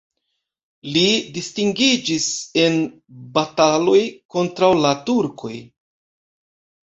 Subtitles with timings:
[0.93, 1.01] Li
[1.33, 2.25] distingiĝis
[2.61, 2.79] en
[3.37, 3.99] bataloj
[4.37, 5.53] kontraŭ la turkoj.